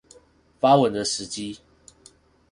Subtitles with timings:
[0.59, 1.59] 發文的時機